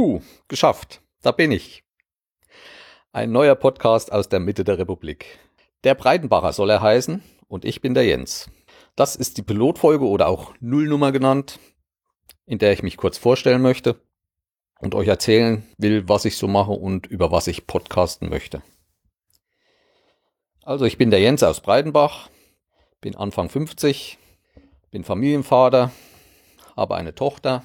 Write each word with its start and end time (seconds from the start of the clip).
Puh, 0.00 0.22
geschafft. 0.48 1.02
Da 1.20 1.30
bin 1.30 1.52
ich. 1.52 1.84
Ein 3.12 3.32
neuer 3.32 3.54
Podcast 3.54 4.10
aus 4.10 4.30
der 4.30 4.40
Mitte 4.40 4.64
der 4.64 4.78
Republik. 4.78 5.38
Der 5.84 5.94
Breitenbacher 5.94 6.54
soll 6.54 6.70
er 6.70 6.80
heißen 6.80 7.22
und 7.48 7.66
ich 7.66 7.82
bin 7.82 7.92
der 7.92 8.06
Jens. 8.06 8.48
Das 8.96 9.14
ist 9.14 9.36
die 9.36 9.42
Pilotfolge 9.42 10.08
oder 10.08 10.28
auch 10.28 10.54
Nullnummer 10.58 11.12
genannt, 11.12 11.60
in 12.46 12.58
der 12.58 12.72
ich 12.72 12.82
mich 12.82 12.96
kurz 12.96 13.18
vorstellen 13.18 13.60
möchte 13.60 14.00
und 14.78 14.94
euch 14.94 15.06
erzählen 15.06 15.68
will, 15.76 16.08
was 16.08 16.24
ich 16.24 16.38
so 16.38 16.48
mache 16.48 16.72
und 16.72 17.06
über 17.06 17.30
was 17.30 17.46
ich 17.46 17.66
podcasten 17.66 18.30
möchte. 18.30 18.62
Also 20.62 20.86
ich 20.86 20.96
bin 20.96 21.10
der 21.10 21.20
Jens 21.20 21.42
aus 21.42 21.60
Breitenbach, 21.60 22.30
bin 23.02 23.16
Anfang 23.16 23.50
50, 23.50 24.16
bin 24.90 25.04
Familienvater, 25.04 25.92
habe 26.74 26.96
eine 26.96 27.14
Tochter, 27.14 27.64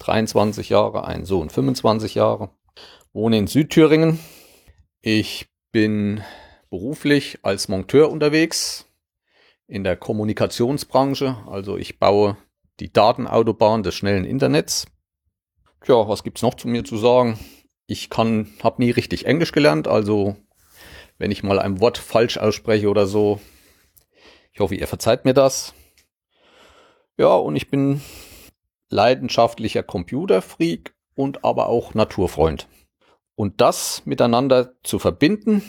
23 0.00 0.70
Jahre, 0.70 1.04
ein 1.04 1.24
Sohn 1.24 1.50
25 1.50 2.14
Jahre, 2.14 2.50
wohne 3.12 3.38
in 3.38 3.46
Südthüringen. 3.46 4.18
Ich 5.02 5.48
bin 5.72 6.22
beruflich 6.70 7.38
als 7.42 7.68
Monteur 7.68 8.10
unterwegs 8.10 8.86
in 9.66 9.84
der 9.84 9.96
Kommunikationsbranche, 9.96 11.36
also 11.46 11.76
ich 11.76 11.98
baue 11.98 12.36
die 12.80 12.92
Datenautobahn 12.92 13.82
des 13.82 13.94
schnellen 13.94 14.24
Internets. 14.24 14.86
Tja, 15.84 16.08
was 16.08 16.24
gibt's 16.24 16.42
noch 16.42 16.54
zu 16.54 16.66
mir 16.66 16.84
zu 16.84 16.96
sagen? 16.96 17.38
Ich 17.86 18.10
kann, 18.10 18.52
habe 18.62 18.82
nie 18.82 18.90
richtig 18.90 19.26
Englisch 19.26 19.52
gelernt, 19.52 19.86
also 19.86 20.36
wenn 21.18 21.30
ich 21.30 21.42
mal 21.42 21.58
ein 21.58 21.80
Wort 21.80 21.98
falsch 21.98 22.38
ausspreche 22.38 22.88
oder 22.88 23.06
so, 23.06 23.40
ich 24.52 24.60
hoffe, 24.60 24.74
ihr 24.74 24.88
verzeiht 24.88 25.24
mir 25.24 25.34
das. 25.34 25.74
Ja, 27.18 27.34
und 27.34 27.54
ich 27.56 27.68
bin 27.68 28.00
leidenschaftlicher 28.90 29.82
Computerfreak 29.82 30.94
und 31.14 31.44
aber 31.44 31.68
auch 31.68 31.94
Naturfreund. 31.94 32.68
Und 33.36 33.60
das 33.60 34.04
miteinander 34.04 34.74
zu 34.82 34.98
verbinden, 34.98 35.62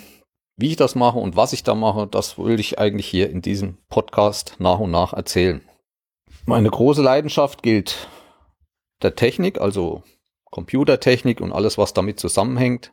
wie 0.56 0.68
ich 0.68 0.76
das 0.76 0.94
mache 0.94 1.18
und 1.18 1.36
was 1.36 1.52
ich 1.52 1.62
da 1.62 1.74
mache, 1.74 2.06
das 2.06 2.36
will 2.36 2.60
ich 2.60 2.78
eigentlich 2.78 3.06
hier 3.06 3.30
in 3.30 3.40
diesem 3.40 3.78
Podcast 3.88 4.56
nach 4.58 4.78
und 4.78 4.90
nach 4.90 5.14
erzählen. 5.14 5.62
Meine 6.44 6.70
große 6.70 7.02
Leidenschaft 7.02 7.62
gilt 7.62 8.08
der 9.00 9.14
Technik, 9.14 9.60
also 9.60 10.02
Computertechnik 10.50 11.40
und 11.40 11.52
alles, 11.52 11.78
was 11.78 11.94
damit 11.94 12.20
zusammenhängt. 12.20 12.92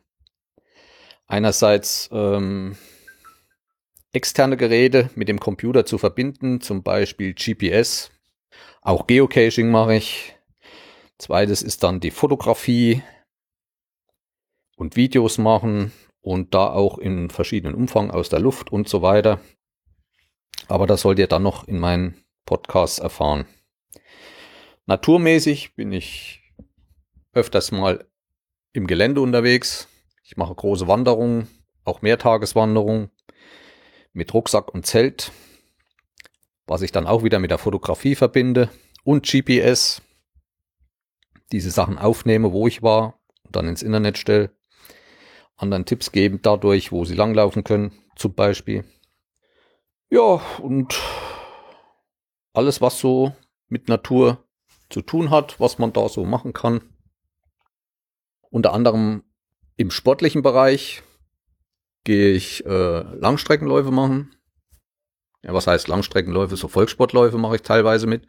Einerseits 1.26 2.08
ähm, 2.12 2.76
externe 4.12 4.56
Geräte 4.56 5.10
mit 5.14 5.28
dem 5.28 5.38
Computer 5.38 5.84
zu 5.84 5.98
verbinden, 5.98 6.60
zum 6.60 6.82
Beispiel 6.82 7.34
GPS, 7.34 8.10
auch 8.82 9.06
Geocaching 9.06 9.70
mache 9.70 9.96
ich. 9.96 10.34
Zweites 11.18 11.62
ist 11.62 11.82
dann 11.82 12.00
die 12.00 12.10
Fotografie 12.10 13.02
und 14.76 14.96
Videos 14.96 15.38
machen 15.38 15.92
und 16.22 16.54
da 16.54 16.72
auch 16.72 16.98
in 16.98 17.30
verschiedenen 17.30 17.74
Umfang 17.74 18.10
aus 18.10 18.28
der 18.28 18.40
Luft 18.40 18.72
und 18.72 18.88
so 18.88 19.02
weiter. 19.02 19.40
Aber 20.68 20.86
das 20.86 21.02
sollt 21.02 21.18
ihr 21.18 21.26
dann 21.26 21.42
noch 21.42 21.68
in 21.68 21.78
meinen 21.78 22.22
Podcasts 22.46 22.98
erfahren. 22.98 23.46
Naturmäßig 24.86 25.74
bin 25.74 25.92
ich 25.92 26.40
öfters 27.32 27.70
mal 27.70 28.06
im 28.72 28.86
Gelände 28.86 29.20
unterwegs. 29.20 29.88
Ich 30.24 30.36
mache 30.36 30.54
große 30.54 30.88
Wanderungen, 30.88 31.48
auch 31.84 32.02
Mehrtageswanderungen 32.02 33.10
mit 34.12 34.32
Rucksack 34.32 34.72
und 34.72 34.86
Zelt 34.86 35.32
was 36.70 36.82
ich 36.82 36.92
dann 36.92 37.08
auch 37.08 37.24
wieder 37.24 37.40
mit 37.40 37.50
der 37.50 37.58
Fotografie 37.58 38.14
verbinde 38.14 38.70
und 39.02 39.26
GPS, 39.26 40.02
diese 41.50 41.72
Sachen 41.72 41.98
aufnehme, 41.98 42.52
wo 42.52 42.68
ich 42.68 42.80
war, 42.80 43.18
und 43.42 43.56
dann 43.56 43.66
ins 43.66 43.82
Internet 43.82 44.18
stelle, 44.18 44.52
anderen 45.56 45.84
Tipps 45.84 46.12
geben 46.12 46.38
dadurch, 46.42 46.92
wo 46.92 47.04
sie 47.04 47.16
langlaufen 47.16 47.64
können, 47.64 47.90
zum 48.14 48.34
Beispiel. 48.34 48.84
Ja, 50.10 50.40
und 50.62 50.96
alles, 52.52 52.80
was 52.80 53.00
so 53.00 53.32
mit 53.66 53.88
Natur 53.88 54.44
zu 54.90 55.02
tun 55.02 55.30
hat, 55.30 55.58
was 55.58 55.80
man 55.80 55.92
da 55.92 56.08
so 56.08 56.24
machen 56.24 56.52
kann. 56.52 56.82
Unter 58.48 58.74
anderem 58.74 59.24
im 59.76 59.90
sportlichen 59.90 60.42
Bereich 60.42 61.02
gehe 62.04 62.30
ich 62.30 62.64
äh, 62.64 63.00
Langstreckenläufe 63.00 63.90
machen. 63.90 64.36
Ja, 65.42 65.54
was 65.54 65.66
heißt 65.66 65.88
Langstreckenläufe? 65.88 66.56
So 66.56 66.68
Volkssportläufe 66.68 67.38
mache 67.38 67.56
ich 67.56 67.62
teilweise 67.62 68.06
mit. 68.06 68.26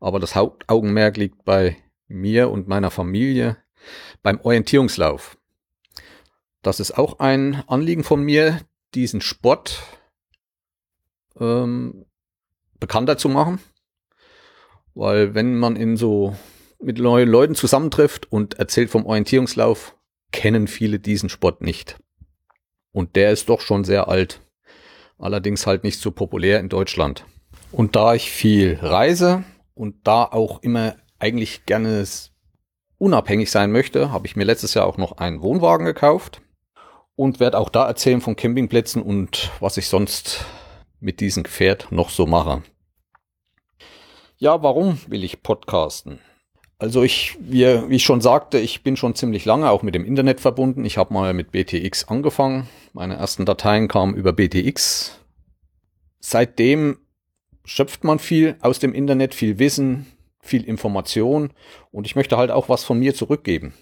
Aber 0.00 0.18
das 0.18 0.34
Hauptaugenmerk 0.34 1.16
liegt 1.16 1.44
bei 1.44 1.76
mir 2.08 2.50
und 2.50 2.68
meiner 2.68 2.90
Familie 2.90 3.56
beim 4.22 4.40
Orientierungslauf. 4.40 5.38
Das 6.62 6.80
ist 6.80 6.98
auch 6.98 7.20
ein 7.20 7.62
Anliegen 7.68 8.02
von 8.02 8.22
mir, 8.22 8.60
diesen 8.94 9.20
Sport 9.20 9.82
ähm, 11.38 12.06
bekannter 12.80 13.16
zu 13.16 13.28
machen. 13.28 13.60
Weil 14.94 15.34
wenn 15.34 15.56
man 15.56 15.76
in 15.76 15.96
so 15.96 16.36
mit 16.80 16.98
neuen 16.98 17.28
Leuten 17.28 17.54
zusammentrifft 17.54 18.30
und 18.32 18.54
erzählt 18.54 18.90
vom 18.90 19.06
Orientierungslauf, 19.06 19.96
kennen 20.32 20.66
viele 20.66 20.98
diesen 20.98 21.28
Sport 21.28 21.60
nicht. 21.60 21.98
Und 22.90 23.14
der 23.14 23.32
ist 23.32 23.48
doch 23.48 23.60
schon 23.60 23.84
sehr 23.84 24.08
alt 24.08 24.40
allerdings 25.18 25.66
halt 25.66 25.84
nicht 25.84 26.00
so 26.00 26.10
populär 26.10 26.60
in 26.60 26.68
Deutschland. 26.68 27.24
Und 27.72 27.96
da 27.96 28.14
ich 28.14 28.30
viel 28.30 28.78
reise 28.80 29.44
und 29.74 30.06
da 30.06 30.24
auch 30.24 30.62
immer 30.62 30.96
eigentlich 31.18 31.66
gerne 31.66 32.04
unabhängig 32.98 33.50
sein 33.50 33.70
möchte, 33.72 34.10
habe 34.12 34.26
ich 34.26 34.36
mir 34.36 34.44
letztes 34.44 34.74
Jahr 34.74 34.86
auch 34.86 34.96
noch 34.96 35.18
einen 35.18 35.42
Wohnwagen 35.42 35.86
gekauft 35.86 36.40
und 37.16 37.40
werde 37.40 37.58
auch 37.58 37.68
da 37.68 37.86
erzählen 37.86 38.20
von 38.20 38.36
Campingplätzen 38.36 39.02
und 39.02 39.50
was 39.60 39.76
ich 39.76 39.88
sonst 39.88 40.44
mit 41.00 41.20
diesem 41.20 41.42
Gefährt 41.42 41.90
noch 41.90 42.10
so 42.10 42.26
mache. 42.26 42.62
Ja, 44.36 44.62
warum 44.62 45.00
will 45.08 45.24
ich 45.24 45.42
podcasten? 45.42 46.20
Also 46.78 47.02
ich, 47.02 47.36
wie, 47.40 47.64
wie 47.88 47.96
ich 47.96 48.04
schon 48.04 48.20
sagte, 48.20 48.58
ich 48.58 48.84
bin 48.84 48.96
schon 48.96 49.16
ziemlich 49.16 49.44
lange 49.44 49.68
auch 49.70 49.82
mit 49.82 49.96
dem 49.96 50.04
Internet 50.04 50.40
verbunden. 50.40 50.84
Ich 50.84 50.96
habe 50.96 51.12
mal 51.12 51.34
mit 51.34 51.50
BTX 51.50 52.04
angefangen. 52.04 52.68
Meine 52.92 53.16
ersten 53.16 53.44
Dateien 53.44 53.88
kamen 53.88 54.14
über 54.14 54.32
BTX. 54.32 55.18
Seitdem 56.20 56.98
schöpft 57.64 58.04
man 58.04 58.20
viel 58.20 58.56
aus 58.60 58.78
dem 58.78 58.94
Internet, 58.94 59.34
viel 59.34 59.58
Wissen, 59.58 60.06
viel 60.40 60.62
Information 60.62 61.50
und 61.90 62.06
ich 62.06 62.16
möchte 62.16 62.36
halt 62.36 62.50
auch 62.50 62.68
was 62.68 62.84
von 62.84 62.98
mir 62.98 63.14
zurückgeben. 63.14 63.74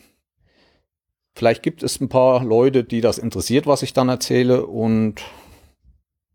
Vielleicht 1.34 1.62
gibt 1.62 1.82
es 1.82 2.00
ein 2.00 2.08
paar 2.08 2.42
Leute, 2.42 2.82
die 2.82 3.02
das 3.02 3.18
interessiert, 3.18 3.66
was 3.66 3.82
ich 3.82 3.92
dann 3.92 4.08
erzähle 4.08 4.66
und 4.66 5.22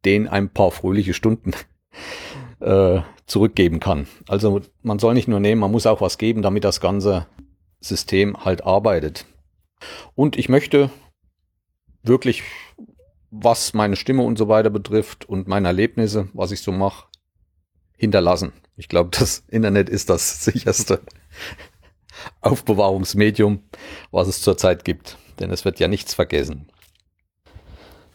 denen 0.05 0.27
ein 0.27 0.49
paar 0.49 0.69
fröhliche 0.69 1.15
Stunden 1.15 1.53
äh, 2.61 3.01
zurückgeben 3.25 3.79
kann. 3.79 4.07
Also 4.27 4.61
man 4.81 4.99
soll 4.99 5.13
nicht 5.13 5.27
nur 5.27 5.39
nehmen, 5.39 5.61
man 5.61 5.71
muss 5.71 5.85
auch 5.85 6.01
was 6.01 6.17
geben, 6.17 6.41
damit 6.41 6.63
das 6.63 6.79
ganze 6.79 7.27
System 7.79 8.45
halt 8.45 8.63
arbeitet. 8.63 9.25
Und 10.15 10.37
ich 10.37 10.49
möchte 10.49 10.89
wirklich, 12.03 12.43
was 13.31 13.73
meine 13.73 13.95
Stimme 13.95 14.23
und 14.23 14.37
so 14.37 14.47
weiter 14.47 14.69
betrifft 14.69 15.27
und 15.27 15.47
meine 15.47 15.67
Erlebnisse, 15.67 16.29
was 16.33 16.51
ich 16.51 16.61
so 16.61 16.71
mache, 16.71 17.07
hinterlassen. 17.97 18.53
Ich 18.75 18.89
glaube, 18.89 19.09
das 19.11 19.43
Internet 19.47 19.89
ist 19.89 20.09
das 20.09 20.43
sicherste 20.45 21.01
Aufbewahrungsmedium, 22.41 23.63
was 24.11 24.27
es 24.27 24.41
zurzeit 24.41 24.83
gibt. 24.83 25.17
Denn 25.39 25.51
es 25.51 25.65
wird 25.65 25.79
ja 25.79 25.87
nichts 25.87 26.13
vergessen. 26.13 26.67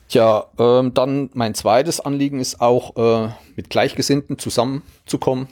Tja, 0.08 0.46
ähm, 0.58 0.94
dann 0.94 1.30
mein 1.34 1.54
zweites 1.54 2.00
Anliegen 2.00 2.38
ist 2.38 2.60
auch, 2.60 2.96
äh, 2.96 3.32
mit 3.56 3.70
Gleichgesinnten 3.70 4.38
zusammenzukommen. 4.38 5.48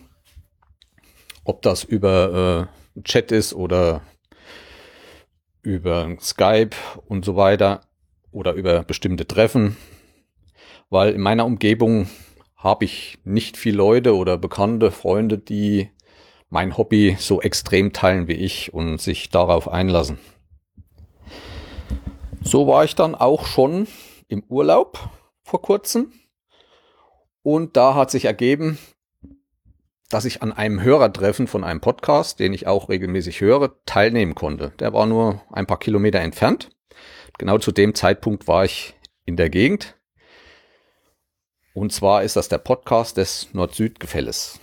Ob 1.45 1.62
das 1.62 1.83
über 1.83 2.69
äh, 2.97 3.03
Chat 3.03 3.33
ist 3.33 3.53
oder 3.53 4.03
über 5.62 6.17
Skype 6.21 6.77
und 7.06 7.25
so 7.25 7.37
weiter 7.37 7.81
oder 8.31 8.53
über 8.53 8.85
bestimmte 8.85 9.27
Treffen. 9.27 9.77
Weil 10.89 11.15
in 11.15 11.21
meiner 11.21 11.47
Umgebung 11.47 12.09
habe 12.56 12.85
ich 12.85 13.19
nicht 13.25 13.56
viele 13.56 13.79
Leute 13.79 14.15
oder 14.15 14.39
bekannte 14.39 14.91
Freunde, 14.91 15.39
die 15.39 15.91
mein 16.49 16.77
Hobby 16.77 17.17
so 17.19 17.43
extrem 17.43 17.93
teilen 17.93 18.29
wie 18.29 18.35
ich 18.35 18.73
und 18.73 19.01
sich 19.01 19.31
darauf 19.31 19.69
einlassen. 19.69 20.19
So 22.43 22.69
war 22.69 22.85
ich 22.85 22.95
dann 22.95 23.15
auch 23.15 23.47
schon 23.47 23.89
im 24.29 24.44
Urlaub 24.49 24.99
vor 25.43 25.62
kurzem. 25.62 26.12
Und 27.43 27.76
da 27.76 27.94
hat 27.94 28.11
sich 28.11 28.25
ergeben, 28.25 28.79
dass 30.09 30.25
ich 30.25 30.43
an 30.43 30.53
einem 30.53 30.82
Hörertreffen 30.82 31.47
von 31.47 31.65
einem 31.65 31.81
Podcast, 31.81 32.38
den 32.38 32.53
ich 32.53 32.67
auch 32.67 32.88
regelmäßig 32.88 33.41
höre, 33.41 33.85
teilnehmen 33.85 34.35
konnte. 34.35 34.71
Der 34.79 34.93
war 34.93 35.06
nur 35.06 35.43
ein 35.50 35.67
paar 35.67 35.79
Kilometer 35.79 36.21
entfernt. 36.21 36.71
Genau 37.38 37.59
zu 37.59 37.73
dem 37.73 37.94
Zeitpunkt 37.94 38.47
war 38.47 38.65
ich 38.65 38.94
in 39.25 39.37
der 39.37 39.50
Gegend. 39.50 39.97
Und 41.75 41.93
zwar 41.93 42.23
ist 42.23 42.37
das 42.37 42.49
der 42.49 42.59
Podcast 42.59 43.17
des 43.17 43.53
Nord-Süd-Gefälles, 43.53 44.61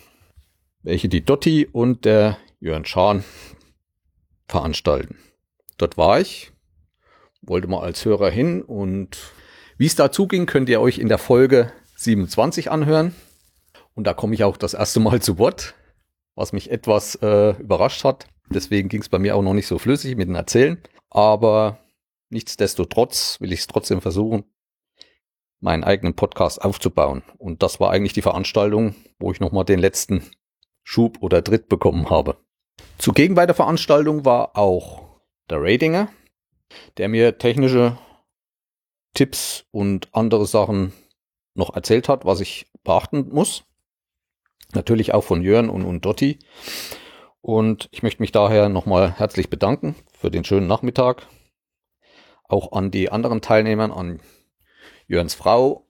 welche 0.81 1.09
die 1.09 1.25
Dotti 1.25 1.67
und 1.69 2.05
der 2.05 2.37
Jörn 2.61 2.85
Schahn 2.85 3.25
veranstalten. 4.47 5.17
Dort 5.77 5.97
war 5.97 6.21
ich, 6.21 6.53
wollte 7.41 7.67
mal 7.67 7.81
als 7.81 8.05
Hörer 8.05 8.29
hin 8.29 8.61
und 8.61 9.17
wie 9.81 9.87
es 9.87 9.95
dazu 9.95 10.27
ging, 10.27 10.45
könnt 10.45 10.69
ihr 10.69 10.79
euch 10.79 10.99
in 10.99 11.09
der 11.09 11.17
Folge 11.17 11.73
27 11.95 12.69
anhören. 12.69 13.15
Und 13.95 14.05
da 14.05 14.13
komme 14.13 14.35
ich 14.35 14.43
auch 14.43 14.55
das 14.55 14.75
erste 14.75 14.99
Mal 14.99 15.23
zu 15.23 15.39
Wort, 15.39 15.73
was 16.35 16.53
mich 16.53 16.69
etwas 16.69 17.15
äh, 17.15 17.59
überrascht 17.59 18.03
hat. 18.03 18.27
Deswegen 18.51 18.89
ging 18.89 19.01
es 19.01 19.09
bei 19.09 19.17
mir 19.17 19.35
auch 19.35 19.41
noch 19.41 19.55
nicht 19.55 19.65
so 19.65 19.79
flüssig 19.79 20.15
mit 20.17 20.27
dem 20.27 20.35
Erzählen. 20.35 20.77
Aber 21.09 21.79
nichtsdestotrotz 22.29 23.41
will 23.41 23.51
ich 23.51 23.61
es 23.61 23.65
trotzdem 23.65 24.01
versuchen, 24.01 24.43
meinen 25.61 25.83
eigenen 25.83 26.15
Podcast 26.15 26.61
aufzubauen. 26.61 27.23
Und 27.39 27.63
das 27.63 27.79
war 27.79 27.89
eigentlich 27.89 28.13
die 28.13 28.21
Veranstaltung, 28.21 28.93
wo 29.17 29.31
ich 29.31 29.39
nochmal 29.39 29.65
den 29.65 29.79
letzten 29.79 30.29
Schub 30.83 31.17
oder 31.21 31.43
Tritt 31.43 31.69
bekommen 31.69 32.11
habe. 32.11 32.37
Zugegen 32.99 33.33
bei 33.33 33.47
der 33.47 33.55
Veranstaltung 33.55 34.25
war 34.25 34.55
auch 34.55 35.21
der 35.49 35.57
Ratinger, 35.59 36.09
der 36.97 37.09
mir 37.09 37.39
technische 37.39 37.97
Tipps 39.13 39.65
und 39.71 40.09
andere 40.13 40.45
Sachen 40.45 40.93
noch 41.53 41.75
erzählt 41.75 42.09
hat, 42.09 42.25
was 42.25 42.39
ich 42.39 42.67
beachten 42.83 43.29
muss. 43.29 43.63
Natürlich 44.73 45.13
auch 45.13 45.23
von 45.23 45.41
Jörn 45.41 45.69
und, 45.69 45.85
und 45.85 46.05
Dotti. 46.05 46.39
Und 47.41 47.89
ich 47.91 48.03
möchte 48.03 48.21
mich 48.21 48.31
daher 48.31 48.69
nochmal 48.69 49.11
herzlich 49.11 49.49
bedanken 49.49 49.95
für 50.13 50.31
den 50.31 50.43
schönen 50.43 50.67
Nachmittag. 50.67 51.27
Auch 52.43 52.71
an 52.71 52.91
die 52.91 53.11
anderen 53.11 53.41
Teilnehmer, 53.41 53.95
an 53.95 54.21
Jörns 55.07 55.33
Frau, 55.33 55.87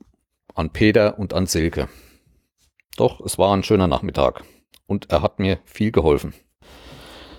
an 0.55 0.71
Peter 0.71 1.19
und 1.19 1.33
an 1.33 1.45
Silke. 1.45 1.89
Doch, 2.97 3.19
es 3.21 3.37
war 3.37 3.55
ein 3.55 3.63
schöner 3.63 3.87
Nachmittag 3.87 4.43
und 4.87 5.11
er 5.11 5.21
hat 5.21 5.39
mir 5.39 5.59
viel 5.65 5.91
geholfen. 5.91 6.33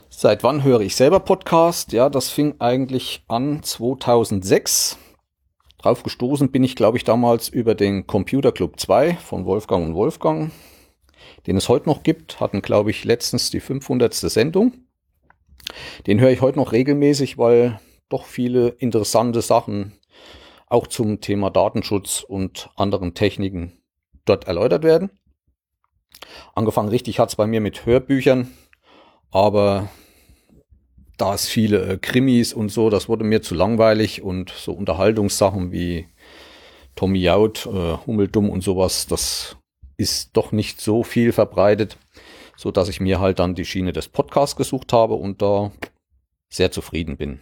Seit 0.08 0.42
wann 0.42 0.62
höre 0.62 0.80
ich 0.80 0.94
selber 0.94 1.20
Podcast? 1.20 1.92
Ja, 1.92 2.08
das 2.08 2.28
fing 2.28 2.56
eigentlich 2.60 3.24
an 3.28 3.62
2006. 3.62 4.98
Drauf 5.82 6.04
gestoßen 6.04 6.52
bin 6.52 6.62
ich, 6.62 6.76
glaube 6.76 6.96
ich, 6.96 7.02
damals 7.02 7.48
über 7.48 7.74
den 7.74 8.06
Computer 8.06 8.52
Club 8.52 8.78
2 8.78 9.14
von 9.14 9.44
Wolfgang 9.46 9.84
und 9.88 9.94
Wolfgang, 9.94 10.52
den 11.48 11.56
es 11.56 11.68
heute 11.68 11.88
noch 11.88 12.04
gibt. 12.04 12.38
Hatten, 12.38 12.62
glaube 12.62 12.90
ich, 12.90 13.04
letztens 13.04 13.50
die 13.50 13.58
500. 13.58 14.14
Sendung. 14.14 14.72
Den 16.06 16.20
höre 16.20 16.30
ich 16.30 16.40
heute 16.40 16.58
noch 16.58 16.70
regelmäßig, 16.70 17.36
weil 17.36 17.80
doch 18.08 18.26
viele 18.26 18.68
interessante 18.68 19.42
Sachen 19.42 19.92
auch 20.68 20.86
zum 20.86 21.20
Thema 21.20 21.50
Datenschutz 21.50 22.24
und 22.26 22.70
anderen 22.76 23.14
Techniken 23.14 23.72
dort 24.24 24.46
erläutert 24.46 24.84
werden. 24.84 25.10
Angefangen 26.54 26.90
richtig 26.90 27.18
hat 27.18 27.30
es 27.30 27.36
bei 27.36 27.48
mir 27.48 27.60
mit 27.60 27.86
Hörbüchern, 27.86 28.52
aber 29.32 29.88
da 31.22 31.34
es 31.34 31.46
viele 31.46 31.86
äh, 31.86 31.98
Krimis 31.98 32.52
und 32.52 32.70
so, 32.70 32.90
das 32.90 33.08
wurde 33.08 33.22
mir 33.22 33.42
zu 33.42 33.54
langweilig 33.54 34.22
und 34.22 34.50
so 34.50 34.72
Unterhaltungssachen 34.72 35.70
wie 35.70 36.08
Tommy 36.96 37.20
Jaud, 37.20 37.64
äh, 37.66 37.96
Hummeldumm 38.04 38.50
und 38.50 38.64
sowas, 38.64 39.06
das 39.06 39.56
ist 39.96 40.36
doch 40.36 40.50
nicht 40.50 40.80
so 40.80 41.04
viel 41.04 41.30
verbreitet, 41.30 41.96
so 42.56 42.72
dass 42.72 42.88
ich 42.88 43.00
mir 43.00 43.20
halt 43.20 43.38
dann 43.38 43.54
die 43.54 43.64
Schiene 43.64 43.92
des 43.92 44.08
Podcasts 44.08 44.56
gesucht 44.56 44.92
habe 44.92 45.14
und 45.14 45.42
da 45.42 45.70
sehr 46.48 46.72
zufrieden 46.72 47.16
bin. 47.16 47.38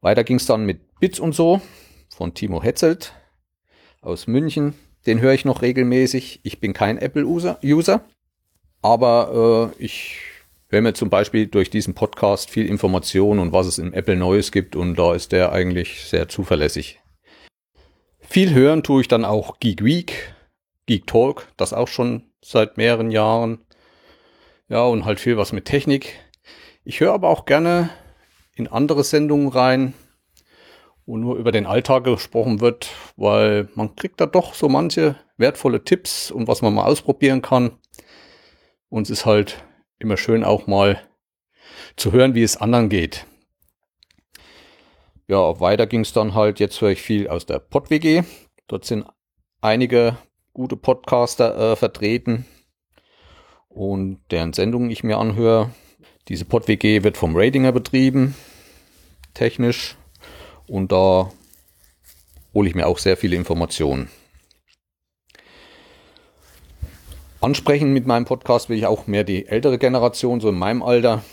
Weiter 0.00 0.24
ging 0.24 0.36
es 0.36 0.46
dann 0.46 0.64
mit 0.64 0.98
Bits 0.98 1.20
und 1.20 1.34
so 1.34 1.60
von 2.08 2.32
Timo 2.32 2.62
Hetzelt 2.62 3.12
aus 4.00 4.28
München. 4.28 4.72
Den 5.04 5.20
höre 5.20 5.34
ich 5.34 5.44
noch 5.44 5.60
regelmäßig. 5.60 6.40
Ich 6.42 6.58
bin 6.58 6.72
kein 6.72 6.96
Apple-User, 6.96 8.02
aber 8.80 9.74
äh, 9.78 9.84
ich 9.84 10.29
höre 10.70 10.80
mir 10.80 10.94
zum 10.94 11.10
Beispiel 11.10 11.46
durch 11.46 11.70
diesen 11.70 11.94
Podcast 11.94 12.50
viel 12.50 12.66
Information 12.66 13.38
und 13.38 13.52
was 13.52 13.66
es 13.66 13.78
im 13.78 13.92
Apple 13.92 14.16
Neues 14.16 14.52
gibt 14.52 14.76
und 14.76 14.96
da 14.96 15.14
ist 15.14 15.32
der 15.32 15.52
eigentlich 15.52 16.04
sehr 16.04 16.28
zuverlässig. 16.28 17.00
Viel 18.20 18.54
hören 18.54 18.82
tue 18.82 19.02
ich 19.02 19.08
dann 19.08 19.24
auch 19.24 19.60
Geek 19.60 19.84
Week, 19.84 20.34
Geek 20.86 21.06
Talk, 21.06 21.48
das 21.56 21.72
auch 21.72 21.88
schon 21.88 22.30
seit 22.42 22.76
mehreren 22.76 23.10
Jahren. 23.10 23.58
Ja, 24.68 24.84
und 24.84 25.04
halt 25.04 25.20
viel 25.20 25.36
was 25.36 25.52
mit 25.52 25.64
Technik. 25.64 26.18
Ich 26.84 27.00
höre 27.00 27.12
aber 27.12 27.28
auch 27.28 27.44
gerne 27.44 27.90
in 28.54 28.68
andere 28.68 29.04
Sendungen 29.04 29.48
rein 29.48 29.94
wo 31.10 31.16
nur 31.16 31.36
über 31.38 31.50
den 31.50 31.66
Alltag 31.66 32.04
gesprochen 32.04 32.60
wird, 32.60 32.90
weil 33.16 33.68
man 33.74 33.96
kriegt 33.96 34.20
da 34.20 34.26
doch 34.26 34.54
so 34.54 34.68
manche 34.68 35.16
wertvolle 35.38 35.82
Tipps 35.82 36.30
und 36.30 36.46
was 36.46 36.62
man 36.62 36.72
mal 36.72 36.84
ausprobieren 36.84 37.42
kann. 37.42 37.72
Und 38.88 39.02
es 39.02 39.10
ist 39.10 39.26
halt 39.26 39.64
immer 40.00 40.16
schön 40.16 40.42
auch 40.42 40.66
mal 40.66 41.00
zu 41.96 42.12
hören, 42.12 42.34
wie 42.34 42.42
es 42.42 42.56
anderen 42.56 42.88
geht. 42.88 43.26
Ja, 45.28 45.60
weiter 45.60 45.86
ging 45.86 46.00
es 46.00 46.12
dann 46.12 46.34
halt, 46.34 46.58
jetzt 46.58 46.80
höre 46.80 46.90
ich 46.90 47.02
viel 47.02 47.28
aus 47.28 47.46
der 47.46 47.60
PodWG. 47.60 48.24
Dort 48.66 48.84
sind 48.84 49.06
einige 49.60 50.16
gute 50.52 50.76
Podcaster 50.76 51.72
äh, 51.72 51.76
vertreten 51.76 52.46
und 53.68 54.20
deren 54.30 54.52
Sendungen 54.52 54.90
ich 54.90 55.04
mir 55.04 55.18
anhöre. 55.18 55.70
Diese 56.28 56.44
PodWG 56.44 57.04
wird 57.04 57.16
vom 57.16 57.36
Ratinger 57.36 57.72
betrieben, 57.72 58.34
technisch 59.34 59.96
und 60.66 60.90
da 60.90 61.30
hole 62.54 62.68
ich 62.68 62.74
mir 62.74 62.86
auch 62.86 62.98
sehr 62.98 63.16
viele 63.16 63.36
Informationen. 63.36 64.10
Ansprechen 67.42 67.94
mit 67.94 68.06
meinem 68.06 68.26
Podcast 68.26 68.68
will 68.68 68.76
ich 68.76 68.84
auch 68.84 69.06
mehr 69.06 69.24
die 69.24 69.46
ältere 69.46 69.78
Generation, 69.78 70.40
so 70.40 70.50
in 70.50 70.58
meinem 70.58 70.82
Alter, 70.82 71.24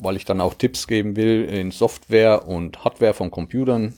weil 0.00 0.16
ich 0.16 0.24
dann 0.24 0.40
auch 0.40 0.54
Tipps 0.54 0.88
geben 0.88 1.14
will 1.14 1.44
in 1.44 1.70
Software 1.70 2.48
und 2.48 2.84
Hardware 2.84 3.14
von 3.14 3.30
Computern. 3.30 3.94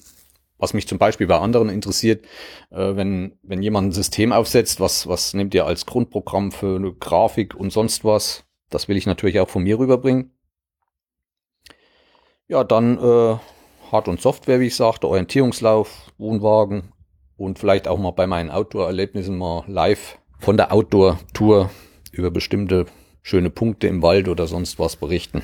Was 0.58 0.75
mich 0.75 0.87
zum 0.87 0.98
Beispiel 0.98 1.26
bei 1.26 1.38
anderen 1.38 1.70
interessiert, 1.70 2.26
äh, 2.70 2.94
wenn, 2.94 3.38
wenn 3.42 3.62
jemand 3.62 3.88
ein 3.88 3.92
System 3.92 4.32
aufsetzt, 4.32 4.80
was, 4.80 5.06
was 5.06 5.32
nimmt 5.32 5.54
ihr 5.54 5.64
als 5.64 5.87
Grundprogramm 5.87 6.52
für 6.52 6.76
eine 6.76 6.92
Grafik 6.92 7.54
und 7.54 7.70
sonst 7.70 8.04
was, 8.04 8.44
das 8.68 8.88
will 8.88 8.98
ich 8.98 9.06
natürlich 9.06 9.40
auch 9.40 9.48
von 9.48 9.62
mir 9.62 9.78
rüberbringen. 9.78 10.30
Ja, 12.48 12.64
dann 12.64 12.98
äh, 12.98 13.38
Hard- 13.90 14.08
und 14.08 14.20
Software, 14.20 14.60
wie 14.60 14.66
ich 14.66 14.76
sagte, 14.76 15.08
Orientierungslauf, 15.08 16.12
Wohnwagen 16.18 16.92
und 17.38 17.58
vielleicht 17.58 17.88
auch 17.88 17.98
mal 17.98 18.12
bei 18.12 18.26
meinen 18.26 18.50
Outdoor-Erlebnissen 18.50 19.38
mal 19.38 19.64
live 19.66 20.18
von 20.44 20.58
der 20.58 20.74
Outdoor-Tour 20.74 21.70
über 22.12 22.30
bestimmte 22.30 22.84
schöne 23.22 23.48
Punkte 23.48 23.86
im 23.86 24.02
Wald 24.02 24.28
oder 24.28 24.46
sonst 24.46 24.78
was 24.78 24.94
berichten. 24.94 25.40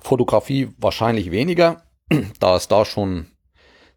Fotografie 0.00 0.68
wahrscheinlich 0.78 1.32
weniger, 1.32 1.82
da 2.38 2.54
es 2.54 2.68
da 2.68 2.84
schon 2.84 3.26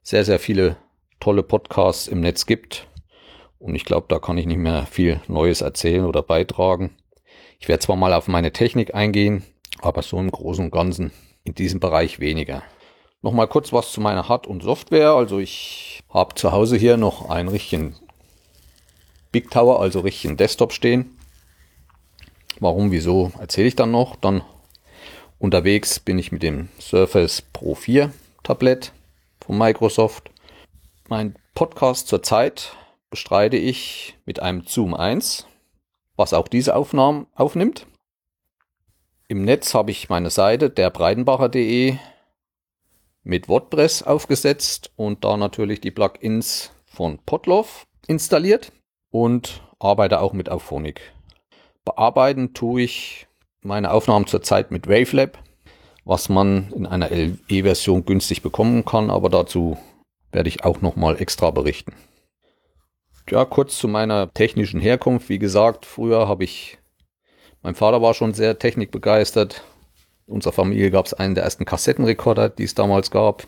sehr, 0.02 0.26
sehr 0.26 0.40
viele 0.40 0.78
tolle 1.20 1.44
Podcasts 1.44 2.08
im 2.08 2.22
Netz 2.22 2.48
gibt. 2.48 2.88
Und 3.60 3.76
ich 3.76 3.86
glaube, 3.86 4.08
da 4.10 4.18
kann 4.18 4.40
ich 4.40 4.48
nicht 4.48 4.58
mehr 4.58 4.88
viel 4.88 5.22
Neues 5.28 5.62
erzählen 5.62 6.06
oder 6.06 6.24
beitragen. 6.24 6.98
Ich 7.60 7.68
werde 7.68 7.84
zwar 7.84 7.96
mal 7.96 8.12
auf 8.12 8.28
meine 8.28 8.52
Technik 8.52 8.96
eingehen, 8.96 9.44
aber 9.84 10.02
so 10.02 10.18
im 10.18 10.32
Großen 10.32 10.66
und 10.66 10.72
Ganzen 10.72 11.12
in 11.44 11.54
diesem 11.54 11.80
Bereich 11.80 12.20
weniger. 12.20 12.64
Nochmal 13.22 13.48
kurz 13.48 13.72
was 13.72 13.92
zu 13.92 14.02
meiner 14.02 14.28
Hard- 14.28 14.48
und 14.48 14.64
Software. 14.64 15.12
Also 15.12 15.38
ich 15.38 16.02
habe 16.10 16.34
zu 16.34 16.52
Hause 16.52 16.78
hier 16.78 16.98
noch 16.98 17.30
einen 17.30 17.50
richtigen 17.50 17.96
Big 19.36 19.52
Tower, 19.52 19.82
also 19.82 20.00
richtigen 20.00 20.38
Desktop 20.38 20.72
stehen. 20.72 21.14
Warum, 22.62 22.92
wieso, 22.92 23.34
erzähle 23.38 23.68
ich 23.68 23.76
dann 23.76 23.92
noch. 23.92 24.16
Dann 24.16 24.46
unterwegs 25.40 26.00
bin 26.00 26.18
ich 26.18 26.32
mit 26.32 26.42
dem 26.42 26.70
Surface 26.80 27.42
Pro 27.42 27.76
4 27.76 28.14
Tablet 28.44 28.94
von 29.42 29.58
Microsoft. 29.58 30.32
Mein 31.10 31.36
Podcast 31.54 32.08
zurzeit 32.08 32.78
bestreite 33.10 33.58
ich 33.58 34.16
mit 34.26 34.42
einem 34.42 34.64
Zoom 34.66 34.94
1, 34.94 35.48
was 36.16 36.34
auch 36.34 36.48
diese 36.48 36.74
Aufnahmen 36.74 37.28
aufnimmt. 37.36 37.88
Im 39.28 39.44
Netz 39.44 39.74
habe 39.74 39.92
ich 39.92 40.08
meine 40.08 40.30
Seite 40.30 40.70
derbreidenbacher.de 40.70 41.98
mit 43.24 43.50
WordPress 43.50 44.02
aufgesetzt 44.02 44.92
und 44.96 45.26
da 45.26 45.36
natürlich 45.36 45.82
die 45.82 45.92
Plugins 45.92 46.72
von 46.86 47.20
Podlove 47.26 47.84
installiert 48.08 48.72
und 49.16 49.62
arbeite 49.80 50.20
auch 50.20 50.34
mit 50.34 50.50
Auphonic. 50.50 51.14
Bearbeiten 51.86 52.54
tue 52.54 52.82
ich 52.82 53.28
meine 53.62 53.92
Aufnahmen 53.92 54.28
zurzeit 54.28 54.72
mit 54.72 54.90
Wavelab, 54.90 55.38
was 56.04 56.28
man 56.28 56.70
in 56.74 56.86
einer 56.86 57.10
LE-Version 57.10 58.06
günstig 58.06 58.42
bekommen 58.42 58.84
kann, 58.84 59.10
aber 59.10 59.30
dazu 59.30 59.78
werde 60.34 60.50
ich 60.50 60.66
auch 60.66 60.82
nochmal 60.82 61.22
extra 61.22 61.52
berichten. 61.52 61.94
Ja, 63.30 63.46
kurz 63.46 63.78
zu 63.78 63.88
meiner 63.88 64.34
technischen 64.34 64.82
Herkunft. 64.82 65.30
Wie 65.30 65.40
gesagt, 65.40 65.86
früher 65.86 66.28
habe 66.28 66.44
ich, 66.44 66.78
mein 67.64 67.76
Vater 67.76 68.02
war 68.02 68.14
schon 68.14 68.34
sehr 68.34 68.60
technikbegeistert, 68.60 69.64
in 70.28 70.34
unserer 70.34 70.52
Familie 70.52 70.92
gab 70.92 71.06
es 71.06 71.14
einen 71.14 71.36
der 71.36 71.46
ersten 71.46 71.64
Kassettenrekorder, 71.64 72.50
die 72.50 72.64
es 72.64 72.76
damals 72.76 73.12
gab. 73.12 73.48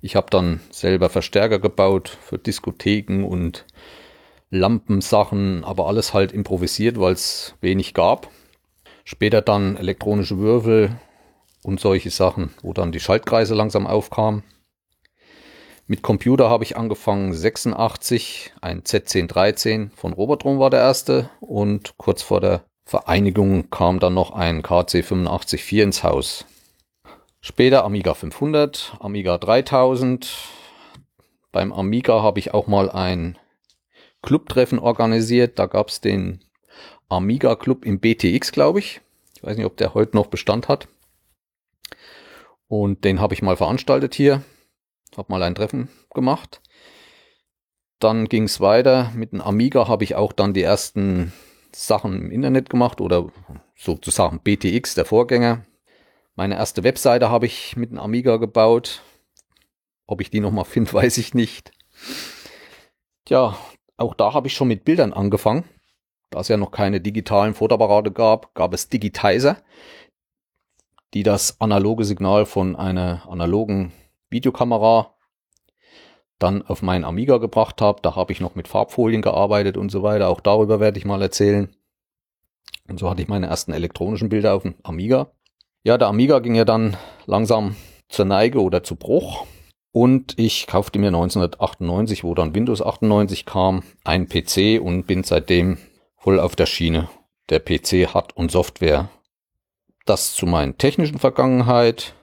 Ich 0.00 0.16
habe 0.16 0.28
dann 0.30 0.60
selber 0.70 1.10
Verstärker 1.10 1.58
gebaut 1.58 2.08
für 2.08 2.38
Diskotheken 2.38 3.24
und 3.24 3.66
Lampensachen, 4.50 5.64
aber 5.64 5.86
alles 5.86 6.12
halt 6.12 6.32
improvisiert, 6.32 6.98
weil 7.00 7.12
es 7.12 7.54
wenig 7.60 7.94
gab. 7.94 8.28
Später 9.04 9.42
dann 9.42 9.76
elektronische 9.76 10.38
Würfel, 10.38 10.98
und 11.62 11.80
solche 11.80 12.10
Sachen, 12.10 12.50
wo 12.62 12.72
dann 12.72 12.92
die 12.92 13.00
Schaltkreise 13.00 13.54
langsam 13.54 13.86
aufkamen. 13.86 14.42
Mit 15.86 16.02
Computer 16.02 16.48
habe 16.48 16.64
ich 16.64 16.76
angefangen 16.76 17.32
86, 17.32 18.52
ein 18.60 18.82
Z1013 18.82 19.90
von 19.94 20.12
Robotron 20.12 20.60
war 20.60 20.70
der 20.70 20.80
erste 20.80 21.30
und 21.40 21.98
kurz 21.98 22.22
vor 22.22 22.40
der 22.40 22.64
Vereinigung 22.84 23.70
kam 23.70 23.98
dann 23.98 24.14
noch 24.14 24.30
ein 24.30 24.62
KC 24.62 25.02
854 25.02 25.72
ins 25.74 26.04
Haus. 26.04 26.46
Später 27.40 27.84
Amiga 27.84 28.14
500, 28.14 28.96
Amiga 29.00 29.38
3000. 29.38 30.28
Beim 31.52 31.72
Amiga 31.72 32.22
habe 32.22 32.38
ich 32.38 32.54
auch 32.54 32.66
mal 32.66 32.90
ein 32.90 33.38
Clubtreffen 34.22 34.78
organisiert. 34.78 35.58
Da 35.58 35.66
gab 35.66 35.88
es 35.88 36.00
den 36.00 36.44
Amiga 37.08 37.56
Club 37.56 37.84
im 37.84 38.00
BTX, 38.00 38.52
glaube 38.52 38.78
ich. 38.78 39.00
Ich 39.36 39.42
weiß 39.42 39.56
nicht, 39.56 39.66
ob 39.66 39.76
der 39.76 39.94
heute 39.94 40.16
noch 40.16 40.26
Bestand 40.26 40.68
hat. 40.68 40.88
Und 42.68 43.04
den 43.04 43.20
habe 43.20 43.34
ich 43.34 43.42
mal 43.42 43.56
veranstaltet 43.56 44.14
hier. 44.14 44.42
Habe 45.16 45.32
mal 45.32 45.42
ein 45.42 45.54
Treffen 45.54 45.88
gemacht. 46.14 46.60
Dann 47.98 48.26
ging 48.26 48.44
es 48.44 48.60
weiter. 48.60 49.10
Mit 49.14 49.32
dem 49.32 49.40
Amiga 49.40 49.88
habe 49.88 50.04
ich 50.04 50.14
auch 50.14 50.32
dann 50.32 50.54
die 50.54 50.62
ersten 50.62 51.32
Sachen 51.74 52.14
im 52.14 52.30
Internet 52.30 52.70
gemacht 52.70 53.00
oder 53.00 53.30
sozusagen 53.76 54.40
BTX, 54.40 54.94
der 54.94 55.04
Vorgänger. 55.04 55.64
Meine 56.36 56.54
erste 56.54 56.84
Webseite 56.84 57.28
habe 57.28 57.46
ich 57.46 57.76
mit 57.76 57.90
dem 57.90 57.98
Amiga 57.98 58.36
gebaut. 58.36 59.02
Ob 60.06 60.20
ich 60.20 60.30
die 60.30 60.40
nochmal 60.40 60.64
finde, 60.66 60.92
weiß 60.92 61.18
ich 61.18 61.34
nicht. 61.34 61.72
Tja, 63.24 63.58
auch 64.00 64.14
da 64.14 64.32
habe 64.32 64.46
ich 64.46 64.54
schon 64.54 64.68
mit 64.68 64.84
Bildern 64.84 65.12
angefangen. 65.12 65.64
Da 66.30 66.40
es 66.40 66.48
ja 66.48 66.56
noch 66.56 66.70
keine 66.70 67.00
digitalen 67.00 67.54
Fotoapparate 67.54 68.12
gab, 68.12 68.54
gab 68.54 68.72
es 68.72 68.88
Digitizer, 68.88 69.58
die 71.12 71.22
das 71.22 71.60
analoge 71.60 72.04
Signal 72.04 72.46
von 72.46 72.76
einer 72.76 73.28
analogen 73.28 73.92
Videokamera 74.30 75.14
dann 76.38 76.62
auf 76.62 76.82
meinen 76.82 77.04
Amiga 77.04 77.36
gebracht 77.38 77.82
habe. 77.82 78.00
Da 78.00 78.16
habe 78.16 78.32
ich 78.32 78.40
noch 78.40 78.54
mit 78.54 78.68
Farbfolien 78.68 79.22
gearbeitet 79.22 79.76
und 79.76 79.90
so 79.90 80.02
weiter. 80.02 80.28
Auch 80.28 80.40
darüber 80.40 80.80
werde 80.80 80.98
ich 80.98 81.04
mal 81.04 81.20
erzählen. 81.20 81.68
Und 82.88 82.98
so 82.98 83.10
hatte 83.10 83.22
ich 83.22 83.28
meine 83.28 83.48
ersten 83.48 83.72
elektronischen 83.72 84.30
Bilder 84.30 84.54
auf 84.54 84.62
dem 84.62 84.76
Amiga. 84.82 85.32
Ja, 85.84 85.98
der 85.98 86.08
Amiga 86.08 86.38
ging 86.38 86.54
ja 86.54 86.64
dann 86.64 86.96
langsam 87.26 87.76
zur 88.08 88.24
Neige 88.24 88.62
oder 88.62 88.82
zu 88.82 88.96
Bruch. 88.96 89.46
Und 89.92 90.38
ich 90.38 90.66
kaufte 90.66 90.98
mir 90.98 91.08
1998, 91.08 92.22
wo 92.22 92.34
dann 92.34 92.54
Windows 92.54 92.80
98 92.80 93.44
kam, 93.44 93.82
einen 94.04 94.28
PC 94.28 94.80
und 94.80 95.04
bin 95.06 95.24
seitdem 95.24 95.78
voll 96.16 96.38
auf 96.38 96.54
der 96.54 96.66
Schiene 96.66 97.08
der 97.48 97.58
PC 97.58 98.14
hat 98.14 98.36
und 98.36 98.52
Software. 98.52 99.08
Das 100.06 100.34
zu 100.34 100.46
meiner 100.46 100.76
technischen 100.78 101.18
Vergangenheit. 101.18 102.14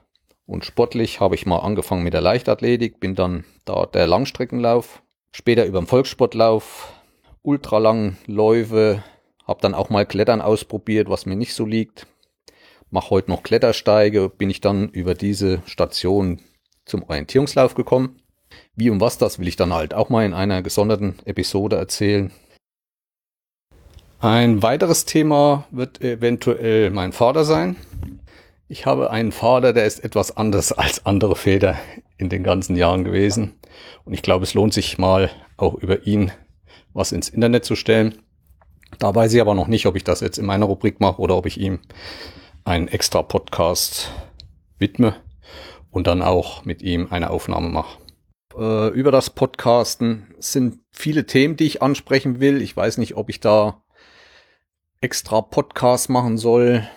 Und 0.46 0.64
sportlich 0.64 1.20
habe 1.20 1.34
ich 1.34 1.44
mal 1.44 1.58
angefangen 1.58 2.02
mit 2.04 2.14
der 2.14 2.22
Leichtathletik, 2.22 3.00
bin 3.00 3.14
dann 3.14 3.44
da 3.66 3.84
der 3.84 4.06
Langstreckenlauf, 4.06 5.02
später 5.30 5.66
über 5.66 5.80
den 5.80 5.86
Volkssportlauf, 5.86 6.90
ultralangen 7.42 8.16
Läufe, 8.26 9.04
habe 9.46 9.60
dann 9.60 9.74
auch 9.74 9.90
mal 9.90 10.06
Klettern 10.06 10.40
ausprobiert, 10.40 11.10
was 11.10 11.26
mir 11.26 11.36
nicht 11.36 11.52
so 11.52 11.66
liegt. 11.66 12.06
Mach 12.90 13.10
heute 13.10 13.30
noch 13.30 13.42
Klettersteige, 13.42 14.30
bin 14.30 14.48
ich 14.48 14.62
dann 14.62 14.88
über 14.88 15.14
diese 15.14 15.60
Station 15.66 16.40
zum 16.88 17.02
Orientierungslauf 17.04 17.74
gekommen. 17.74 18.20
Wie 18.74 18.90
und 18.90 19.00
was 19.00 19.18
das 19.18 19.38
will 19.38 19.48
ich 19.48 19.56
dann 19.56 19.72
halt 19.72 19.94
auch 19.94 20.08
mal 20.08 20.24
in 20.24 20.34
einer 20.34 20.62
gesonderten 20.62 21.16
Episode 21.24 21.76
erzählen. 21.76 22.32
Ein 24.20 24.62
weiteres 24.62 25.04
Thema 25.04 25.66
wird 25.70 26.00
eventuell 26.00 26.90
mein 26.90 27.12
Vater 27.12 27.44
sein. 27.44 27.76
Ich 28.66 28.84
habe 28.84 29.10
einen 29.10 29.32
Vater, 29.32 29.72
der 29.72 29.86
ist 29.86 30.02
etwas 30.02 30.36
anders 30.36 30.72
als 30.72 31.06
andere 31.06 31.36
Väter 31.36 31.76
in 32.16 32.28
den 32.28 32.42
ganzen 32.42 32.76
Jahren 32.76 33.04
gewesen. 33.04 33.54
Und 34.04 34.14
ich 34.14 34.22
glaube, 34.22 34.44
es 34.44 34.54
lohnt 34.54 34.74
sich 34.74 34.98
mal 34.98 35.30
auch 35.56 35.74
über 35.74 36.06
ihn 36.06 36.32
was 36.92 37.12
ins 37.12 37.28
Internet 37.28 37.64
zu 37.64 37.76
stellen. 37.76 38.18
Da 38.98 39.14
weiß 39.14 39.32
ich 39.34 39.40
aber 39.40 39.54
noch 39.54 39.68
nicht, 39.68 39.86
ob 39.86 39.94
ich 39.94 40.04
das 40.04 40.20
jetzt 40.20 40.38
in 40.38 40.46
meiner 40.46 40.66
Rubrik 40.66 41.00
mache 41.00 41.20
oder 41.20 41.36
ob 41.36 41.46
ich 41.46 41.60
ihm 41.60 41.78
einen 42.64 42.88
extra 42.88 43.22
Podcast 43.22 44.10
widme 44.78 45.14
und 45.98 46.06
dann 46.06 46.22
auch 46.22 46.64
mit 46.64 46.80
ihm 46.80 47.08
eine 47.10 47.28
Aufnahme 47.28 47.70
mache. 47.70 47.98
Äh, 48.56 48.90
über 48.90 49.10
das 49.10 49.30
Podcasten 49.30 50.32
sind 50.38 50.78
viele 50.92 51.26
Themen, 51.26 51.56
die 51.56 51.64
ich 51.64 51.82
ansprechen 51.82 52.38
will. 52.38 52.62
Ich 52.62 52.76
weiß 52.76 52.98
nicht, 52.98 53.16
ob 53.16 53.28
ich 53.28 53.40
da 53.40 53.82
extra 55.00 55.40
Podcast 55.40 56.08
machen 56.08 56.38
soll. 56.38 56.88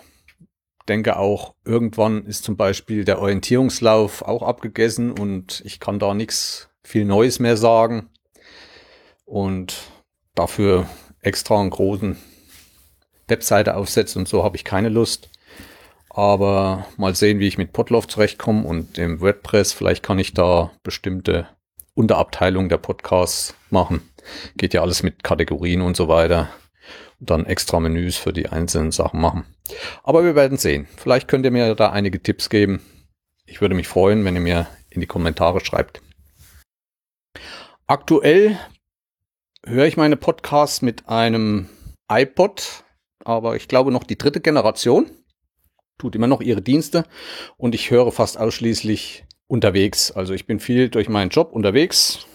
Denke 0.88 1.17
auch, 1.17 1.55
irgendwann 1.65 2.27
ist 2.27 2.43
zum 2.43 2.58
Beispiel 2.58 3.03
der 3.03 3.17
Orientierungslauf 3.17 4.22
auch 4.22 4.43
abgegessen 4.43 5.10
und 5.10 5.63
ich 5.65 5.79
kann 5.79 5.98
da 5.98 6.13
nichts 6.13 6.70
viel 6.84 7.03
Neues 7.03 7.39
mehr 7.39 7.58
sagen. 7.58 8.08
Und 9.25 9.77
dafür 10.36 10.86
extra 11.22 11.60
einen 11.60 11.72
großen 11.72 12.17
Webseite 13.27 13.77
aufsetzen 13.77 14.20
und 14.20 14.27
so 14.27 14.43
habe 14.43 14.58
ich 14.58 14.63
keine 14.63 14.89
Lust. 14.89 15.31
Aber 16.13 16.88
mal 16.98 17.15
sehen, 17.15 17.39
wie 17.39 17.48
ich 17.48 17.58
mit 17.58 17.72
Podlove 17.72 18.06
zurechtkomme 18.06 18.68
und 18.68 18.98
dem 18.98 19.22
WordPress. 19.22 19.72
Vielleicht 19.72 20.03
kann 20.03 20.20
ich 20.20 20.34
da 20.34 20.72
bestimmte 20.84 21.48
Unterabteilungen 21.94 22.68
der 22.68 22.80
Podcasts 22.80 23.56
machen. 23.70 24.01
Geht 24.58 24.74
ja 24.74 24.82
alles 24.82 25.03
mit 25.03 25.24
Kategorien 25.24 25.80
und 25.82 25.96
so 25.96 26.10
weiter. 26.10 26.50
Und 27.22 27.30
dann 27.30 27.46
extra 27.46 27.80
Menüs 27.80 28.18
für 28.18 28.34
die 28.34 28.50
einzelnen 28.50 28.91
Sachen 28.91 29.22
machen. 29.22 29.46
Aber 30.03 30.25
wir 30.25 30.36
werden 30.36 30.58
sehen. 30.58 30.86
Vielleicht 30.98 31.30
könnt 31.30 31.46
ihr 31.46 31.51
mir 31.51 31.75
da 31.75 31.91
einige 31.91 32.22
Tipps 32.22 32.50
geben. 32.50 32.82
Ich 33.46 33.62
würde 33.62 33.75
mich 33.75 33.88
freuen, 33.88 34.25
wenn 34.25 34.36
ihr 34.36 34.41
mir 34.41 34.68
in 34.89 35.00
die 35.00 35.08
Kommentare 35.08 35.63
schreibt. 35.63 36.01
Aktuell 37.88 38.60
höre 39.65 39.86
ich 39.86 39.96
meine 39.96 40.18
Podcasts 40.18 40.82
mit 40.82 41.08
einem 41.08 41.70
iPod, 42.12 42.84
aber 43.24 43.56
ich 43.56 43.70
glaube 43.70 43.91
noch 43.91 44.03
die 44.03 44.18
dritte 44.18 44.41
Generation 44.41 45.10
tut 46.01 46.15
immer 46.15 46.27
noch 46.27 46.41
ihre 46.41 46.63
Dienste 46.63 47.05
und 47.58 47.75
ich 47.75 47.91
höre 47.91 48.12
fast 48.12 48.39
ausschließlich 48.39 49.24
unterwegs. 49.46 50.12
Also 50.12 50.34
ich 50.34 50.48
bin 50.48 50.60
viel 50.60 50.89
durch 50.89 51.10
meinen 51.10 51.29
Job 51.29 51.51
unterwegs, 51.53 52.25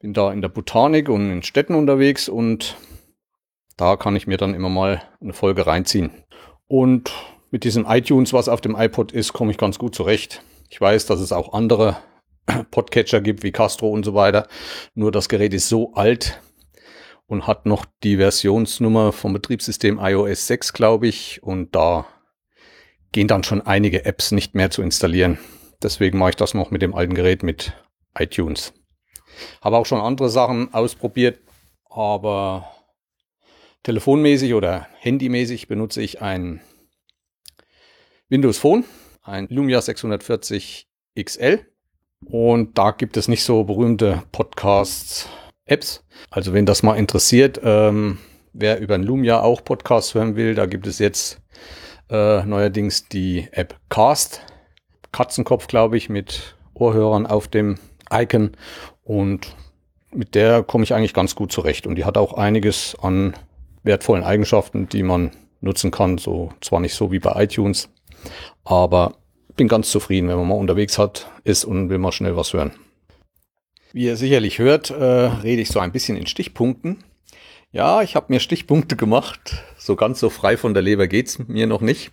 bin 0.00 0.14
da 0.14 0.32
in 0.32 0.40
der 0.40 0.48
Botanik 0.48 1.10
und 1.10 1.30
in 1.30 1.42
Städten 1.42 1.74
unterwegs 1.74 2.30
und 2.30 2.76
da 3.76 3.96
kann 3.96 4.16
ich 4.16 4.26
mir 4.26 4.38
dann 4.38 4.54
immer 4.54 4.70
mal 4.70 5.02
eine 5.20 5.34
Folge 5.34 5.66
reinziehen. 5.66 6.10
Und 6.66 7.12
mit 7.50 7.64
diesem 7.64 7.84
iTunes, 7.86 8.32
was 8.32 8.48
auf 8.48 8.62
dem 8.62 8.74
iPod 8.74 9.12
ist, 9.12 9.34
komme 9.34 9.50
ich 9.50 9.58
ganz 9.58 9.78
gut 9.78 9.94
zurecht. 9.94 10.42
Ich 10.70 10.80
weiß, 10.80 11.04
dass 11.04 11.20
es 11.20 11.32
auch 11.32 11.52
andere 11.52 11.98
Podcatcher 12.70 13.20
gibt 13.20 13.42
wie 13.42 13.52
Castro 13.52 13.90
und 13.90 14.06
so 14.06 14.14
weiter. 14.14 14.48
Nur 14.94 15.12
das 15.12 15.28
Gerät 15.28 15.52
ist 15.52 15.68
so 15.68 15.92
alt, 15.92 16.40
und 17.26 17.46
hat 17.46 17.66
noch 17.66 17.84
die 18.02 18.16
Versionsnummer 18.16 19.12
vom 19.12 19.32
Betriebssystem 19.32 19.98
iOS 20.00 20.46
6, 20.46 20.72
glaube 20.72 21.08
ich. 21.08 21.42
Und 21.42 21.74
da 21.74 22.06
gehen 23.12 23.28
dann 23.28 23.44
schon 23.44 23.62
einige 23.62 24.04
Apps 24.04 24.32
nicht 24.32 24.54
mehr 24.54 24.70
zu 24.70 24.82
installieren. 24.82 25.38
Deswegen 25.82 26.18
mache 26.18 26.30
ich 26.30 26.36
das 26.36 26.54
noch 26.54 26.70
mit 26.70 26.82
dem 26.82 26.94
alten 26.94 27.14
Gerät 27.14 27.42
mit 27.42 27.72
iTunes. 28.18 28.72
Habe 29.60 29.76
auch 29.76 29.86
schon 29.86 30.00
andere 30.00 30.30
Sachen 30.30 30.72
ausprobiert, 30.72 31.40
aber 31.90 32.70
telefonmäßig 33.82 34.54
oder 34.54 34.86
handymäßig 34.98 35.68
benutze 35.68 36.00
ich 36.02 36.22
ein 36.22 36.60
Windows 38.28 38.58
Phone, 38.58 38.84
ein 39.22 39.46
Lumia 39.50 39.80
640 39.80 40.88
XL. 41.20 41.66
Und 42.24 42.78
da 42.78 42.92
gibt 42.92 43.16
es 43.16 43.28
nicht 43.28 43.44
so 43.44 43.64
berühmte 43.64 44.22
Podcasts 44.32 45.28
Apps. 45.66 46.04
Also 46.30 46.52
wenn 46.52 46.66
das 46.66 46.82
mal 46.82 46.94
interessiert, 46.94 47.60
ähm, 47.62 48.18
wer 48.52 48.80
über 48.80 48.94
ein 48.94 49.02
Lumia 49.02 49.40
auch 49.40 49.64
Podcast 49.64 50.14
hören 50.14 50.36
will, 50.36 50.54
da 50.54 50.66
gibt 50.66 50.86
es 50.86 50.98
jetzt 50.98 51.40
äh, 52.08 52.44
neuerdings 52.44 53.08
die 53.08 53.48
App 53.52 53.76
Cast. 53.88 54.40
Katzenkopf, 55.12 55.66
glaube 55.66 55.96
ich, 55.96 56.08
mit 56.08 56.56
Ohrhörern 56.74 57.26
auf 57.26 57.48
dem 57.48 57.78
Icon. 58.12 58.52
Und 59.02 59.56
mit 60.12 60.34
der 60.34 60.62
komme 60.62 60.84
ich 60.84 60.94
eigentlich 60.94 61.14
ganz 61.14 61.34
gut 61.34 61.52
zurecht. 61.52 61.86
Und 61.86 61.96
die 61.96 62.04
hat 62.04 62.16
auch 62.16 62.34
einiges 62.34 62.96
an 63.00 63.34
wertvollen 63.82 64.24
Eigenschaften, 64.24 64.88
die 64.88 65.02
man 65.02 65.30
nutzen 65.60 65.90
kann. 65.90 66.18
So 66.18 66.50
zwar 66.60 66.80
nicht 66.80 66.94
so 66.94 67.12
wie 67.12 67.18
bei 67.18 67.42
iTunes, 67.42 67.88
aber 68.64 69.14
bin 69.56 69.68
ganz 69.68 69.90
zufrieden, 69.90 70.28
wenn 70.28 70.36
man 70.36 70.48
mal 70.48 70.54
unterwegs 70.54 70.98
hat, 70.98 71.30
ist 71.44 71.64
und 71.64 71.88
will 71.88 71.98
mal 71.98 72.12
schnell 72.12 72.36
was 72.36 72.52
hören. 72.52 72.72
Wie 73.96 74.04
ihr 74.04 74.18
sicherlich 74.18 74.58
hört, 74.58 74.90
äh, 74.90 74.94
rede 74.94 75.62
ich 75.62 75.70
so 75.70 75.80
ein 75.80 75.90
bisschen 75.90 76.18
in 76.18 76.26
Stichpunkten. 76.26 77.02
Ja, 77.72 78.02
ich 78.02 78.14
habe 78.14 78.26
mir 78.28 78.40
Stichpunkte 78.40 78.94
gemacht. 78.94 79.64
So 79.78 79.96
ganz 79.96 80.20
so 80.20 80.28
frei 80.28 80.58
von 80.58 80.74
der 80.74 80.82
Leber 80.82 81.06
geht's 81.06 81.38
mir 81.38 81.66
noch 81.66 81.80
nicht. 81.80 82.10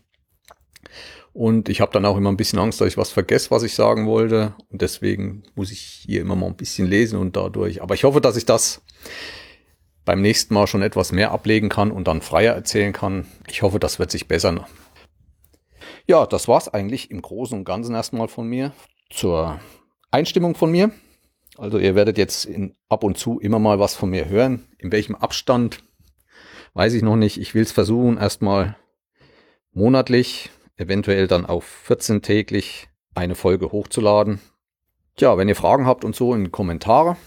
Und 1.34 1.68
ich 1.68 1.82
habe 1.82 1.92
dann 1.92 2.06
auch 2.06 2.16
immer 2.16 2.32
ein 2.32 2.38
bisschen 2.38 2.58
Angst, 2.60 2.80
dass 2.80 2.88
ich 2.88 2.98
was 2.98 3.12
vergesse, 3.12 3.52
was 3.52 3.64
ich 3.64 3.76
sagen 3.76 4.08
wollte. 4.08 4.56
Und 4.70 4.82
deswegen 4.82 5.44
muss 5.56 5.74
ich 5.74 5.82
hier 5.82 6.22
immer 6.22 6.38
mal 6.38 6.46
ein 6.46 6.56
bisschen 6.56 6.88
lesen 6.88 7.20
und 7.20 7.36
dadurch. 7.36 7.82
Aber 7.82 7.96
ich 7.96 8.06
hoffe, 8.06 8.22
dass 8.22 8.38
ich 8.38 8.46
das 8.46 8.82
beim 10.06 10.22
nächsten 10.22 10.54
Mal 10.54 10.68
schon 10.68 10.84
etwas 10.84 11.12
mehr 11.12 11.32
ablegen 11.32 11.68
kann 11.68 11.92
und 11.92 12.08
dann 12.08 12.22
freier 12.22 12.54
erzählen 12.54 12.94
kann. 12.94 13.28
Ich 13.50 13.62
hoffe, 13.62 13.80
das 13.80 14.00
wird 14.00 14.10
sich 14.10 14.30
bessern. 14.30 14.64
Ja, 16.08 16.28
das 16.28 16.48
war's 16.48 16.70
eigentlich 16.70 17.12
im 17.12 17.22
Großen 17.22 17.58
und 17.58 17.66
Ganzen 17.66 17.94
erstmal 17.94 18.30
von 18.30 18.48
mir 18.48 18.72
zur 19.10 19.60
Einstimmung 20.12 20.56
von 20.56 20.72
mir. 20.72 20.94
Also 21.58 21.78
ihr 21.78 21.96
werdet 21.96 22.18
jetzt 22.18 22.46
in, 22.46 22.76
ab 22.90 23.04
und 23.04 23.18
zu 23.18 23.40
immer 23.40 23.60
mal 23.60 23.80
was 23.80 23.96
von 23.96 24.10
mir 24.10 24.28
hören. 24.28 24.68
In 24.78 24.92
welchem 24.92 25.16
Abstand, 25.16 25.84
weiß 26.74 26.94
ich 26.94 27.04
noch 27.04 27.16
nicht. 27.16 27.40
Ich 27.40 27.54
will 27.54 27.64
es 27.64 27.72
versuchen, 27.72 28.18
erstmal 28.18 28.76
monatlich, 29.72 30.50
eventuell 30.78 31.28
dann 31.28 31.46
auf 31.46 31.64
14 31.64 32.22
täglich 32.22 32.90
eine 33.14 33.36
Folge 33.36 33.72
hochzuladen. 33.72 34.42
Tja, 35.16 35.38
wenn 35.38 35.48
ihr 35.48 35.56
Fragen 35.56 35.86
habt 35.86 36.04
und 36.04 36.16
so 36.16 36.34
in 36.34 36.52
Kommentare 36.52 37.18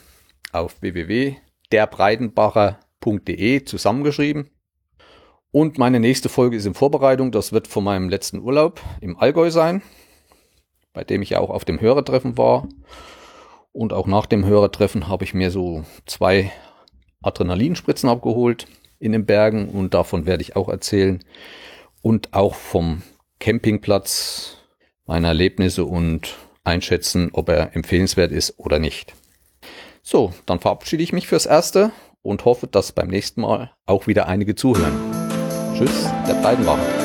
auf 0.52 0.83
www.derbreitenbacher.de 0.83 3.64
zusammengeschrieben. 3.64 4.50
Und 5.52 5.78
meine 5.78 6.00
nächste 6.00 6.28
Folge 6.28 6.56
ist 6.56 6.66
in 6.66 6.75
Vorbereitung. 6.75 7.30
Das 7.30 7.52
wird 7.52 7.68
von 7.68 7.85
meinem 7.85 8.09
letzten 8.09 8.40
Urlaub 8.40 8.80
im 9.00 9.16
Allgäu 9.16 9.52
sein, 9.52 9.83
bei 10.92 11.04
dem 11.04 11.23
ich 11.23 11.30
ja 11.30 11.38
auch 11.38 11.50
auf 11.50 11.64
dem 11.64 11.80
Hörertreffen 11.80 12.37
war. 12.37 12.66
Und 13.76 13.92
auch 13.92 14.06
nach 14.06 14.25
dem 14.25 14.47
Hörertreffen 14.47 15.06
habe 15.06 15.25
ich 15.25 15.35
mir 15.35 15.50
so 15.50 15.85
zwei 16.06 16.50
Adrenalinspritzen 17.21 18.09
abgeholt 18.09 18.66
in 18.99 19.12
den 19.12 19.26
Bergen 19.26 19.68
und 19.68 19.92
davon 19.92 20.25
werde 20.25 20.40
ich 20.40 20.56
auch 20.56 20.71
erzählen. 20.71 21.23
Und 22.00 22.33
auch 22.33 22.54
vom 22.54 23.02
Campingplatz 23.38 24.56
meine 25.04 25.26
Erlebnisse 25.26 25.85
und 25.85 26.37
einschätzen, 26.64 27.28
ob 27.35 27.50
er 27.50 27.76
empfehlenswert 27.76 28.33
ist 28.33 28.59
oder 28.59 28.78
nicht. 28.78 29.12
So, 30.02 30.33
dann 30.47 30.59
verabschiede 30.59 31.02
ich 31.02 31.12
mich 31.12 31.26
fürs 31.26 31.45
Erste 31.45 31.90
und 32.23 32.47
hoffe, 32.47 32.68
dass 32.68 32.92
beim 32.92 33.09
nächsten 33.09 33.42
Mal 33.42 33.73
auch 33.85 34.06
wieder 34.06 34.26
einige 34.26 34.54
zuhören. 34.54 34.95
Tschüss, 35.76 36.09
der 36.26 36.40
Breidenbacher. 36.40 36.96